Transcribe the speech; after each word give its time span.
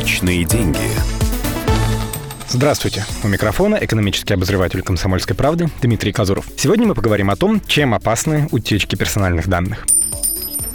Личные 0.00 0.46
деньги. 0.46 0.78
Здравствуйте. 2.48 3.04
У 3.22 3.28
микрофона 3.28 3.76
экономический 3.76 4.32
обозреватель 4.32 4.80
«Комсомольской 4.80 5.36
правды» 5.36 5.68
Дмитрий 5.82 6.10
Казуров. 6.10 6.46
Сегодня 6.56 6.86
мы 6.86 6.94
поговорим 6.94 7.28
о 7.28 7.36
том, 7.36 7.60
чем 7.66 7.92
опасны 7.92 8.48
утечки 8.50 8.96
персональных 8.96 9.46
данных. 9.46 9.86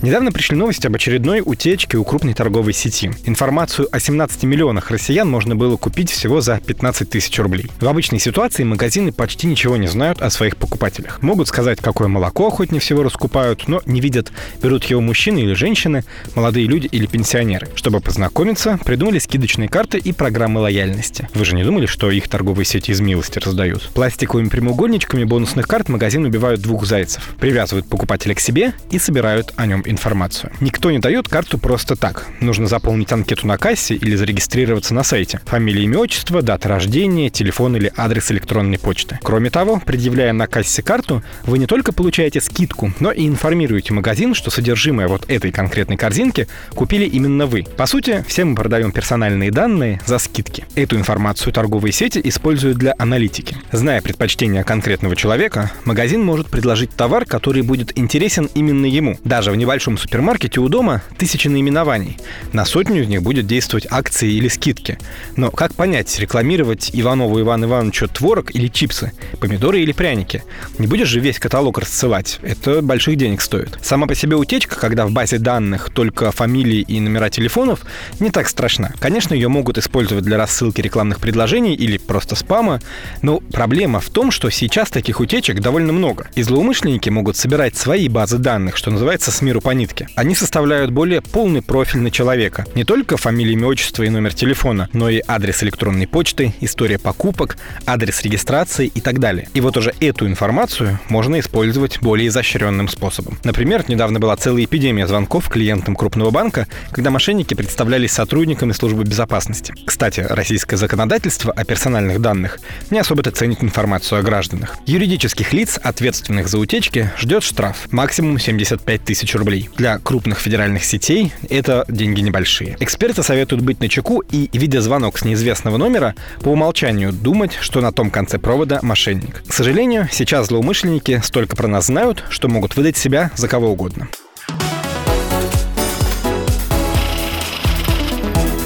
Недавно 0.06 0.32
пришли 0.32 0.56
новости 0.56 0.86
об 0.86 0.94
очередной 0.94 1.42
утечке 1.44 1.98
у 1.98 2.04
крупной 2.04 2.36
торговой 2.36 2.74
сети. 2.74 3.10
Информацию 3.26 3.88
о 3.92 4.00
17 4.00 4.44
миллионах 4.44 4.92
россиян 4.92 5.28
можно 5.28 5.56
было 5.56 5.78
купить 5.78 6.12
всего 6.12 6.42
за 6.42 6.60
15 6.60 7.10
тысяч 7.10 7.40
рублей. 7.40 7.72
В 7.80 7.88
обычной 7.88 8.20
ситуации 8.20 8.64
магазины 8.64 9.12
почти 9.12 9.48
ничего 9.48 9.78
не 9.78 9.88
знают 9.88 10.22
о 10.22 10.30
своих 10.30 10.58
покупателях. 10.58 11.24
Могут 11.24 11.48
сказать, 11.48 11.80
какое 11.82 12.08
молоко 12.08 12.52
хоть 12.52 12.72
не 12.72 12.78
всего 12.78 13.02
раскупают, 13.02 13.68
но 13.68 13.82
не 13.88 14.00
видят, 14.00 14.32
берут 14.62 14.84
его 14.84 15.02
мужчины 15.02 15.40
или 15.40 15.56
женщины, 15.56 16.04
молодые 16.36 16.68
люди 16.68 16.86
или 16.86 17.08
пенсионеры. 17.08 17.68
Чтобы 17.74 18.00
познакомиться, 18.00 18.78
придумали 18.86 19.18
скидочные 19.18 19.70
карты 19.70 19.98
и 19.98 20.14
программы 20.14 20.60
лояльности. 20.60 21.30
Вы 21.34 21.46
же 21.46 21.56
не 21.56 21.64
думали, 21.64 21.88
что 21.88 22.12
их 22.12 22.30
торговые 22.30 22.66
сети 22.66 22.92
из 22.92 23.00
милости 23.00 23.40
раздают? 23.40 23.90
Пластиковыми 23.96 24.50
прямоугольничками 24.50 25.24
бонусных 25.24 25.68
карт 25.68 25.90
магазин 25.90 26.26
убивают 26.26 26.62
двух 26.62 26.86
зайцев. 26.86 27.34
Привязывают 27.40 27.90
покупателя 27.90 28.36
к 28.36 28.40
себе 28.40 28.76
и 28.92 29.00
собирают 29.00 29.52
о 29.56 29.66
нем 29.66 29.80
информацию 29.80 29.95
информацию. 29.96 30.52
Никто 30.60 30.92
не 30.92 31.00
дает 31.00 31.28
карту 31.28 31.58
просто 31.58 31.96
так. 31.96 32.28
Нужно 32.42 32.68
заполнить 32.68 33.12
анкету 33.12 33.48
на 33.48 33.58
кассе 33.58 33.96
или 33.96 34.16
зарегистрироваться 34.16 34.94
на 34.94 35.04
сайте. 35.04 35.40
Фамилия, 35.46 35.84
имя, 35.84 36.00
отчество, 36.00 36.42
дата 36.42 36.68
рождения, 36.68 37.30
телефон 37.30 37.78
или 37.78 37.92
адрес 37.96 38.32
электронной 38.32 38.78
почты. 38.78 39.20
Кроме 39.24 39.50
того, 39.50 39.82
предъявляя 39.84 40.34
на 40.34 40.48
кассе 40.48 40.84
карту, 40.84 41.24
вы 41.44 41.58
не 41.58 41.66
только 41.66 41.94
получаете 41.94 42.42
скидку, 42.42 42.94
но 43.00 43.12
и 43.12 43.26
информируете 43.26 43.94
магазин, 43.94 44.34
что 44.36 44.52
содержимое 44.52 45.08
вот 45.08 45.30
этой 45.30 45.52
конкретной 45.52 45.98
корзинки 45.98 46.48
купили 46.74 47.06
именно 47.06 47.46
вы. 47.46 47.64
По 47.78 47.86
сути, 47.86 48.24
все 48.28 48.44
мы 48.44 48.56
продаем 48.56 48.92
персональные 48.92 49.52
данные 49.52 50.02
за 50.06 50.18
скидки. 50.18 50.66
Эту 50.76 50.98
информацию 50.98 51.54
торговые 51.54 51.94
сети 51.94 52.20
используют 52.24 52.78
для 52.78 52.94
аналитики. 52.98 53.58
Зная 53.72 54.02
предпочтения 54.02 54.64
конкретного 54.64 55.16
человека, 55.16 55.72
магазин 55.86 56.22
может 56.22 56.48
предложить 56.48 56.92
товар, 56.92 57.26
который 57.26 57.62
будет 57.62 57.98
интересен 57.98 58.50
именно 58.54 58.86
ему, 58.86 59.18
даже 59.24 59.52
в 59.52 59.56
небольшом 59.56 59.75
большом 59.76 59.98
супермаркете 59.98 60.62
у 60.62 60.70
дома 60.70 61.02
тысячи 61.18 61.50
наименований. 61.50 62.18
На 62.54 62.64
сотню 62.64 63.02
из 63.02 63.10
них 63.10 63.22
будет 63.22 63.46
действовать 63.46 63.86
акции 63.90 64.32
или 64.32 64.48
скидки. 64.48 64.98
Но 65.36 65.52
как 65.52 65.74
понять, 65.74 66.18
рекламировать 66.18 66.92
Иванову 66.94 67.42
Иван 67.42 67.66
Ивановичу 67.66 68.08
творог 68.08 68.56
или 68.56 68.70
чипсы, 68.70 69.12
помидоры 69.42 69.82
или 69.82 69.92
пряники? 69.92 70.46
Не 70.78 70.88
будешь 70.88 71.10
же 71.10 71.20
весь 71.20 71.40
каталог 71.40 71.78
рассылать. 71.78 72.40
Это 72.42 72.82
больших 72.82 73.18
денег 73.18 73.42
стоит. 73.42 73.78
Сама 73.82 74.08
по 74.08 74.16
себе 74.16 74.38
утечка, 74.38 74.80
когда 74.80 75.06
в 75.06 75.12
базе 75.12 75.40
данных 75.40 75.90
только 75.94 76.32
фамилии 76.32 76.80
и 76.80 77.02
номера 77.02 77.30
телефонов, 77.30 77.82
не 78.22 78.32
так 78.32 78.48
страшна. 78.48 78.94
Конечно, 79.00 79.34
ее 79.34 79.50
могут 79.50 79.78
использовать 79.78 80.24
для 80.24 80.38
рассылки 80.38 80.80
рекламных 80.80 81.20
предложений 81.20 81.76
или 81.76 81.98
просто 81.98 82.38
спама, 82.38 82.80
но 83.22 83.42
проблема 83.42 84.00
в 84.00 84.10
том, 84.10 84.32
что 84.32 84.50
сейчас 84.50 84.90
таких 84.90 85.20
утечек 85.20 85.60
довольно 85.60 85.92
много. 85.92 86.28
И 86.36 86.44
злоумышленники 86.44 87.10
могут 87.10 87.36
собирать 87.36 87.76
свои 87.76 88.08
базы 88.08 88.38
данных, 88.38 88.78
что 88.78 88.90
называется 88.90 89.32
с 89.32 89.42
миру 89.42 89.65
по 89.66 89.72
нитке. 89.72 90.08
Они 90.14 90.36
составляют 90.36 90.92
более 90.92 91.24
полный 91.24 91.64
профиль 91.64 92.00
на 92.00 92.12
человека. 92.12 92.66
Не 92.76 92.84
только 92.84 93.18
фамилия, 93.18 93.54
имя, 93.54 93.66
отчество 93.66 94.04
и 94.04 94.10
номер 94.10 94.36
телефона, 94.36 94.90
но 94.94 95.10
и 95.10 95.24
адрес 95.28 95.64
электронной 95.64 96.06
почты, 96.06 96.54
история 96.62 97.00
покупок, 97.00 97.58
адрес 97.88 98.22
регистрации 98.22 98.86
и 98.86 99.02
так 99.02 99.20
далее. 99.20 99.50
И 99.56 99.62
вот 99.62 99.76
уже 99.76 99.96
эту 100.00 100.28
информацию 100.28 101.00
можно 101.10 101.40
использовать 101.40 102.00
более 102.00 102.28
изощренным 102.28 102.88
способом. 102.90 103.40
Например, 103.44 103.84
недавно 103.88 104.20
была 104.20 104.36
целая 104.36 104.66
эпидемия 104.66 105.08
звонков 105.08 105.50
клиентам 105.50 105.96
крупного 105.96 106.30
банка, 106.30 106.68
когда 106.92 107.10
мошенники 107.10 107.56
представлялись 107.56 108.12
сотрудниками 108.12 108.72
службы 108.72 109.04
безопасности. 109.04 109.74
Кстати, 109.84 110.20
российское 110.20 110.78
законодательство 110.78 111.52
о 111.52 111.66
персональных 111.66 112.22
данных 112.22 112.60
не 112.92 113.00
особо-то 113.00 113.32
ценит 113.32 113.64
информацию 113.64 114.20
о 114.20 114.22
гражданах. 114.22 114.76
Юридических 114.86 115.54
лиц, 115.54 115.80
ответственных 115.82 116.50
за 116.50 116.60
утечки, 116.60 117.10
ждет 117.18 117.42
штраф 117.42 117.88
максимум 117.90 118.38
75 118.38 119.04
тысяч 119.04 119.34
рублей. 119.34 119.55
Для 119.76 119.98
крупных 120.00 120.40
федеральных 120.40 120.84
сетей 120.84 121.34
это 121.50 121.86
деньги 121.88 122.22
небольшие. 122.22 122.78
Эксперты 122.80 123.24
советуют 123.24 123.64
быть 123.64 123.80
на 123.80 123.90
чеку 123.90 124.22
и, 124.22 124.50
видя 124.54 124.82
звонок 124.82 125.18
с 125.18 125.26
неизвестного 125.26 125.78
номера, 125.78 126.16
по 126.42 126.50
умолчанию 126.50 127.12
думать, 127.12 127.58
что 127.60 127.82
на 127.82 127.92
том 127.92 128.10
конце 128.12 128.38
провода 128.38 128.80
мошенник. 128.82 129.44
К 129.48 129.54
сожалению, 129.54 130.08
сейчас 130.12 130.48
злоумышленники 130.48 131.22
столько 131.24 131.56
про 131.56 131.68
нас 131.68 131.86
знают, 131.86 132.24
что 132.30 132.48
могут 132.48 132.76
выдать 132.76 132.98
себя 132.98 133.32
за 133.36 133.48
кого 133.48 133.72
угодно. 133.72 134.08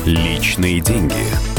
Личные 0.06 0.80
деньги. 0.80 1.59